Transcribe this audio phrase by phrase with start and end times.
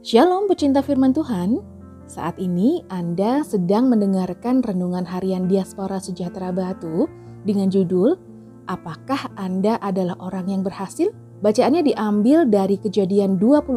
[0.00, 1.60] Shalom pecinta firman Tuhan.
[2.08, 7.04] Saat ini Anda sedang mendengarkan renungan harian Diaspora Sejahtera Batu
[7.44, 8.16] dengan judul
[8.64, 11.12] Apakah Anda adalah orang yang berhasil?
[11.44, 13.76] Bacaannya diambil dari Kejadian 24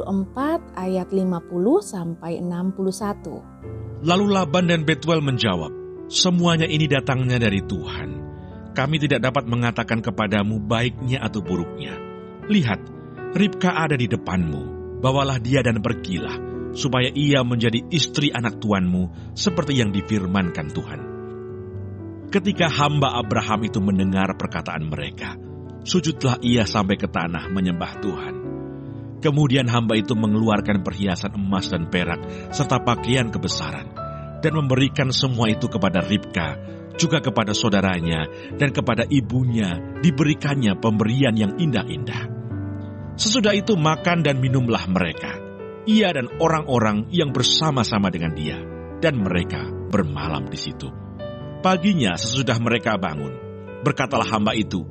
[0.80, 1.44] ayat 50
[1.84, 4.08] sampai 61.
[4.08, 5.76] Lalu Laban dan Betuel menjawab,
[6.08, 8.10] "Semuanya ini datangnya dari Tuhan.
[8.72, 12.00] Kami tidak dapat mengatakan kepadamu baiknya atau buruknya.
[12.48, 12.80] Lihat,
[13.36, 14.73] Ribka ada di depanmu
[15.04, 16.40] bawalah dia dan pergilah,
[16.72, 21.02] supaya ia menjadi istri anak tuanmu, seperti yang difirmankan Tuhan.
[22.32, 25.36] Ketika hamba Abraham itu mendengar perkataan mereka,
[25.84, 28.36] sujudlah ia sampai ke tanah menyembah Tuhan.
[29.22, 32.24] Kemudian hamba itu mengeluarkan perhiasan emas dan perak,
[32.56, 33.92] serta pakaian kebesaran,
[34.42, 36.58] dan memberikan semua itu kepada Ribka,
[36.98, 38.26] juga kepada saudaranya,
[38.58, 42.33] dan kepada ibunya diberikannya pemberian yang indah-indah.
[43.14, 45.38] Sesudah itu makan dan minumlah mereka,
[45.86, 48.58] ia dan orang-orang yang bersama-sama dengan dia,
[48.98, 50.90] dan mereka bermalam di situ.
[51.62, 53.38] Paginya sesudah mereka bangun,
[53.86, 54.82] berkatalah hamba itu,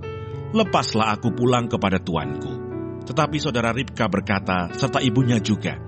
[0.53, 2.61] Lepaslah aku pulang kepada tuanku.
[3.09, 5.81] Tetapi saudara Ribka berkata, serta ibunya juga,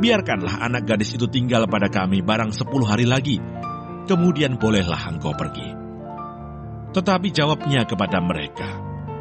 [0.00, 3.36] Biarkanlah anak gadis itu tinggal pada kami barang sepuluh hari lagi,
[4.06, 5.68] kemudian bolehlah engkau pergi.
[6.94, 8.68] Tetapi jawabnya kepada mereka,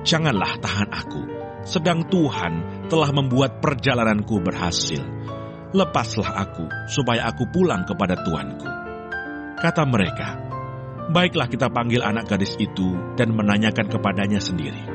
[0.05, 1.34] Janganlah tahan aku,
[1.65, 5.01] sedang Tuhan telah membuat perjalananku berhasil.
[5.75, 8.69] Lepaslah aku, supaya aku pulang kepada Tuanku.
[9.59, 10.39] Kata mereka,
[11.09, 14.85] baiklah kita panggil anak gadis itu dan menanyakan kepadanya sendiri.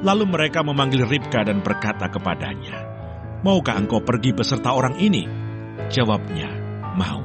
[0.00, 2.88] Lalu mereka memanggil Ribka dan berkata kepadanya,
[3.44, 5.28] Maukah engkau pergi beserta orang ini?
[5.92, 6.48] Jawabnya,
[6.96, 7.20] mau.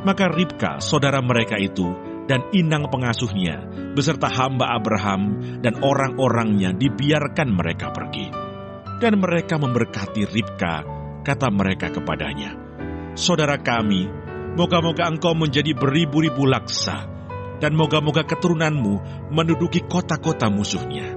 [0.00, 7.90] Maka Ribka, saudara mereka itu, dan inang pengasuhnya beserta hamba Abraham dan orang-orangnya dibiarkan mereka
[7.90, 8.30] pergi.
[9.02, 10.86] Dan mereka memberkati Ribka,
[11.26, 12.54] kata mereka kepadanya,
[13.18, 14.06] Saudara kami,
[14.54, 17.08] moga-moga engkau menjadi beribu-ribu laksa,
[17.58, 21.16] dan moga-moga keturunanmu menduduki kota-kota musuhnya.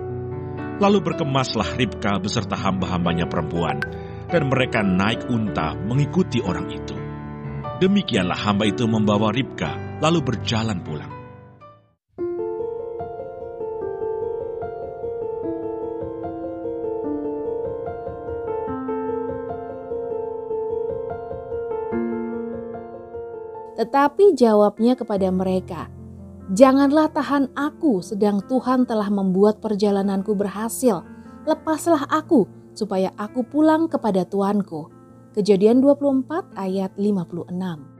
[0.82, 3.84] Lalu berkemaslah Ribka beserta hamba-hambanya perempuan,
[4.32, 6.96] dan mereka naik unta mengikuti orang itu.
[7.84, 11.14] Demikianlah hamba itu membawa Ribka lalu berjalan pulang.
[23.80, 25.88] Tetapi jawabnya kepada mereka,
[26.52, 31.00] Janganlah tahan aku sedang Tuhan telah membuat perjalananku berhasil.
[31.48, 34.92] Lepaslah aku supaya aku pulang kepada Tuanku.
[35.32, 37.93] Kejadian 24 ayat 56.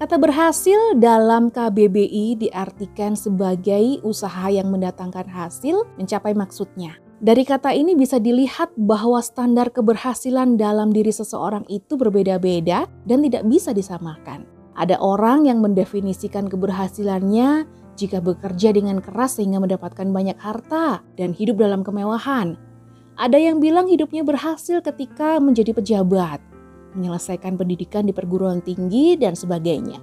[0.00, 6.96] Kata berhasil dalam KBBI diartikan sebagai usaha yang mendatangkan hasil mencapai maksudnya.
[7.22, 13.46] Dari kata ini bisa dilihat bahwa standar keberhasilan dalam diri seseorang itu berbeda-beda dan tidak
[13.46, 14.42] bisa disamakan.
[14.74, 17.62] Ada orang yang mendefinisikan keberhasilannya
[17.94, 22.58] jika bekerja dengan keras sehingga mendapatkan banyak harta dan hidup dalam kemewahan.
[23.14, 26.42] Ada yang bilang hidupnya berhasil ketika menjadi pejabat,
[26.94, 30.00] menyelesaikan pendidikan di perguruan tinggi, dan sebagainya.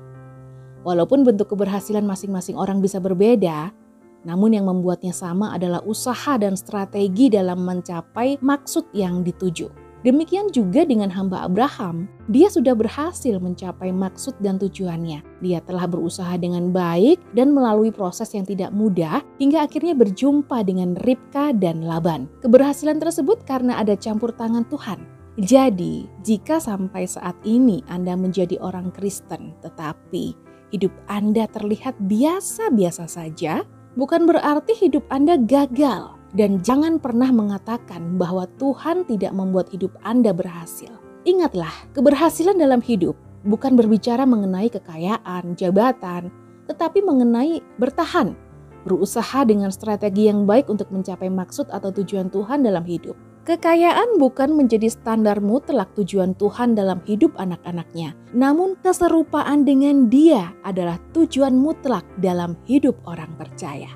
[0.83, 3.75] Walaupun bentuk keberhasilan masing-masing orang bisa berbeda,
[4.23, 9.71] namun yang membuatnya sama adalah usaha dan strategi dalam mencapai maksud yang dituju.
[9.99, 15.19] Demikian juga dengan hamba Abraham, dia sudah berhasil mencapai maksud dan tujuannya.
[15.43, 20.95] Dia telah berusaha dengan baik dan melalui proses yang tidak mudah hingga akhirnya berjumpa dengan
[21.03, 22.31] Ribka dan Laban.
[22.39, 28.91] Keberhasilan tersebut karena ada campur tangan Tuhan jadi, jika sampai saat ini Anda menjadi orang
[28.91, 30.35] Kristen, tetapi
[30.75, 33.63] hidup Anda terlihat biasa-biasa saja,
[33.95, 36.19] bukan berarti hidup Anda gagal.
[36.35, 40.91] Dan jangan pernah mengatakan bahwa Tuhan tidak membuat hidup Anda berhasil.
[41.23, 43.15] Ingatlah, keberhasilan dalam hidup
[43.47, 46.29] bukan berbicara mengenai kekayaan, jabatan,
[46.67, 48.35] tetapi mengenai bertahan,
[48.83, 53.15] berusaha dengan strategi yang baik untuk mencapai maksud atau tujuan Tuhan dalam hidup.
[53.49, 61.01] Kekayaan bukan menjadi standar mutlak tujuan Tuhan dalam hidup anak-anaknya, namun keserupaan dengan Dia adalah
[61.17, 63.89] tujuan mutlak dalam hidup orang percaya.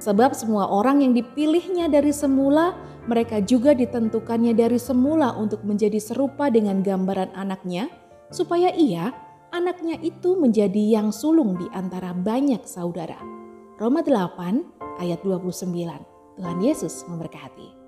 [0.00, 2.72] Sebab semua orang yang dipilihnya dari semula,
[3.12, 7.92] mereka juga ditentukannya dari semula untuk menjadi serupa dengan gambaran anaknya,
[8.32, 9.12] supaya ia,
[9.52, 13.20] anaknya itu menjadi yang sulung di antara banyak saudara.
[13.76, 15.68] Roma 8 ayat 29.
[16.40, 17.81] Tuhan Yesus memberkati.